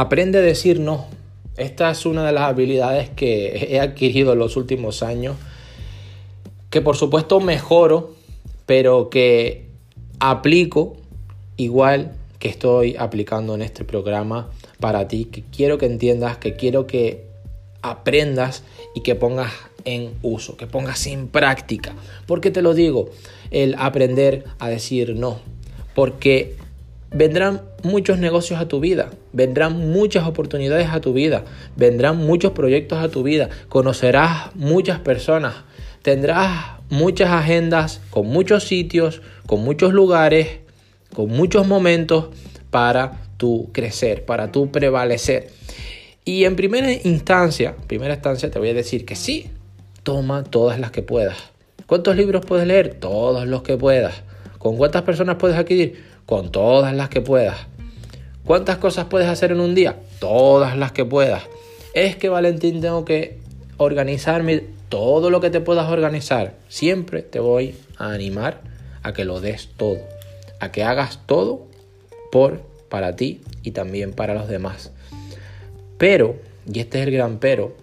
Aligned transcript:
Aprende 0.00 0.38
a 0.38 0.42
decir 0.42 0.78
no. 0.78 1.06
Esta 1.56 1.90
es 1.90 2.06
una 2.06 2.24
de 2.24 2.30
las 2.30 2.44
habilidades 2.44 3.10
que 3.10 3.66
he 3.68 3.80
adquirido 3.80 4.32
en 4.32 4.38
los 4.38 4.56
últimos 4.56 5.02
años, 5.02 5.34
que 6.70 6.80
por 6.80 6.94
supuesto 6.94 7.40
mejoro, 7.40 8.14
pero 8.64 9.10
que 9.10 9.66
aplico 10.20 10.98
igual 11.56 12.12
que 12.38 12.48
estoy 12.48 12.94
aplicando 12.96 13.56
en 13.56 13.62
este 13.62 13.84
programa 13.84 14.48
para 14.78 15.08
ti, 15.08 15.24
que 15.24 15.42
quiero 15.42 15.78
que 15.78 15.86
entiendas, 15.86 16.36
que 16.36 16.54
quiero 16.54 16.86
que 16.86 17.26
aprendas 17.82 18.62
y 18.94 19.00
que 19.00 19.16
pongas 19.16 19.52
en 19.84 20.12
uso, 20.22 20.56
que 20.56 20.68
pongas 20.68 21.08
en 21.08 21.26
práctica. 21.26 21.96
porque 22.28 22.52
te 22.52 22.62
lo 22.62 22.72
digo? 22.72 23.10
El 23.50 23.74
aprender 23.76 24.44
a 24.60 24.68
decir 24.68 25.16
no. 25.16 25.40
Porque 25.96 26.54
vendrán 27.10 27.62
muchos 27.82 28.18
negocios 28.18 28.60
a 28.60 28.68
tu 28.68 28.80
vida, 28.80 29.10
vendrán 29.32 29.92
muchas 29.92 30.26
oportunidades 30.26 30.88
a 30.90 31.00
tu 31.00 31.12
vida, 31.12 31.44
vendrán 31.76 32.16
muchos 32.16 32.52
proyectos 32.52 32.98
a 32.98 33.08
tu 33.08 33.22
vida, 33.22 33.48
conocerás 33.68 34.54
muchas 34.54 34.98
personas, 35.00 35.54
tendrás 36.02 36.78
muchas 36.90 37.30
agendas 37.30 38.00
con 38.10 38.26
muchos 38.26 38.64
sitios, 38.64 39.22
con 39.46 39.62
muchos 39.62 39.92
lugares, 39.92 40.58
con 41.14 41.28
muchos 41.28 41.66
momentos 41.66 42.26
para 42.70 43.22
tu 43.36 43.70
crecer, 43.72 44.24
para 44.24 44.52
tu 44.52 44.70
prevalecer. 44.70 45.50
Y 46.24 46.44
en 46.44 46.56
primera 46.56 46.92
instancia, 46.92 47.76
primera 47.86 48.14
instancia 48.14 48.50
te 48.50 48.58
voy 48.58 48.70
a 48.70 48.74
decir 48.74 49.06
que 49.06 49.16
sí, 49.16 49.50
toma 50.02 50.44
todas 50.44 50.78
las 50.78 50.90
que 50.90 51.02
puedas. 51.02 51.38
¿Cuántos 51.86 52.16
libros 52.16 52.44
puedes 52.44 52.66
leer? 52.66 52.94
Todos 52.94 53.46
los 53.46 53.62
que 53.62 53.78
puedas. 53.78 54.22
¿Con 54.58 54.76
cuántas 54.76 55.02
personas 55.02 55.36
puedes 55.36 55.56
adquirir? 55.56 56.04
Con 56.28 56.52
todas 56.52 56.94
las 56.94 57.08
que 57.08 57.22
puedas. 57.22 57.56
¿Cuántas 58.44 58.76
cosas 58.76 59.06
puedes 59.06 59.28
hacer 59.28 59.50
en 59.50 59.60
un 59.60 59.74
día? 59.74 59.96
Todas 60.20 60.76
las 60.76 60.92
que 60.92 61.06
puedas. 61.06 61.44
Es 61.94 62.16
que 62.16 62.28
Valentín 62.28 62.82
tengo 62.82 63.06
que 63.06 63.38
organizarme 63.78 64.62
todo 64.90 65.30
lo 65.30 65.40
que 65.40 65.48
te 65.48 65.62
puedas 65.62 65.90
organizar. 65.90 66.52
Siempre 66.68 67.22
te 67.22 67.40
voy 67.40 67.76
a 67.96 68.12
animar 68.12 68.60
a 69.02 69.14
que 69.14 69.24
lo 69.24 69.40
des 69.40 69.70
todo, 69.74 70.00
a 70.60 70.70
que 70.70 70.84
hagas 70.84 71.20
todo 71.24 71.66
por 72.30 72.60
para 72.90 73.16
ti 73.16 73.40
y 73.62 73.70
también 73.70 74.12
para 74.12 74.34
los 74.34 74.48
demás. 74.48 74.92
Pero, 75.96 76.36
y 76.70 76.80
este 76.80 77.00
es 77.00 77.06
el 77.06 77.14
gran 77.14 77.38
pero, 77.38 77.74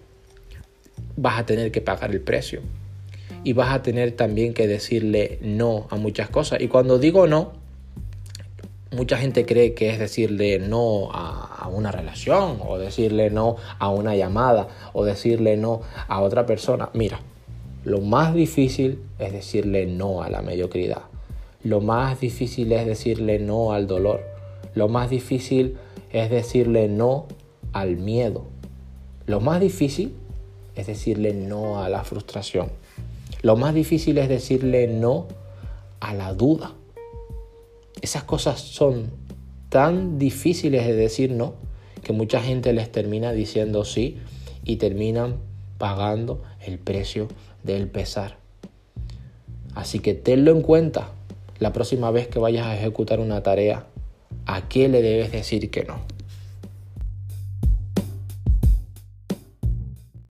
vas 1.16 1.40
a 1.40 1.46
tener 1.46 1.72
que 1.72 1.80
pagar 1.80 2.12
el 2.12 2.20
precio. 2.20 2.60
Y 3.42 3.54
vas 3.54 3.74
a 3.74 3.82
tener 3.82 4.12
también 4.12 4.54
que 4.54 4.68
decirle 4.68 5.40
no 5.42 5.88
a 5.90 5.96
muchas 5.96 6.30
cosas. 6.30 6.60
Y 6.60 6.68
cuando 6.68 7.00
digo 7.00 7.26
no, 7.26 7.65
mucha 8.96 9.18
gente 9.18 9.44
cree 9.44 9.74
que 9.74 9.90
es 9.90 9.98
decirle 9.98 10.58
no 10.58 11.10
a, 11.12 11.68
una 11.72 11.92
relación, 11.92 12.60
o 12.66 12.78
decirle 12.78 13.28
no 13.30 13.56
a 13.78 13.90
una 13.90 14.16
llamada, 14.16 14.68
o 14.92 15.04
decirle 15.04 15.56
no 15.56 15.82
a 16.08 16.20
otra 16.20 16.46
persona. 16.46 16.88
Mira, 16.94 17.20
lo 17.84 18.00
más 18.00 18.34
difícil 18.34 19.00
es 19.18 19.32
decirle 19.32 19.86
no 19.86 20.22
a 20.22 20.30
la 20.30 20.42
mediocridad. 20.42 21.02
Lo 21.62 21.80
más 21.80 22.20
difícil 22.20 22.72
es 22.72 22.86
decirle 22.86 23.38
no 23.38 23.72
al 23.72 23.86
dolor. 23.86 24.24
Lo 24.74 24.88
más 24.88 25.10
difícil 25.10 25.76
es 26.12 26.30
decirle 26.30 26.88
no 26.88 27.26
al 27.72 27.96
miedo. 27.96 28.44
Lo 29.26 29.40
más 29.40 29.60
difícil 29.60 30.14
es 30.76 30.86
decirle 30.86 31.34
no 31.34 31.82
a 31.82 31.88
la 31.88 32.04
frustración. 32.04 32.70
Lo 33.42 33.56
más 33.56 33.74
difícil 33.74 34.18
es 34.18 34.28
decirle 34.28 34.86
no 34.86 35.26
a 36.00 36.14
la 36.14 36.32
duda. 36.32 36.72
Esas 38.00 38.24
cosas 38.24 38.60
son 38.60 39.10
tan 39.68 40.18
difíciles 40.18 40.86
de 40.86 40.94
decir 40.94 41.30
no 41.30 41.54
que 42.02 42.12
mucha 42.12 42.40
gente 42.40 42.72
les 42.72 42.90
termina 42.92 43.32
diciendo 43.32 43.84
sí 43.84 44.18
y 44.64 44.76
terminan 44.76 45.36
pagando 45.78 46.42
el 46.64 46.78
precio 46.78 47.28
del 47.62 47.88
pesar. 47.88 48.38
Así 49.74 49.98
que 49.98 50.14
tenlo 50.14 50.52
en 50.52 50.62
cuenta 50.62 51.10
la 51.58 51.72
próxima 51.72 52.10
vez 52.10 52.28
que 52.28 52.38
vayas 52.38 52.66
a 52.66 52.76
ejecutar 52.76 53.20
una 53.20 53.42
tarea. 53.42 53.86
¿A 54.46 54.68
qué 54.68 54.88
le 54.88 55.02
debes 55.02 55.32
decir 55.32 55.70
que 55.70 55.84
no? 55.84 56.15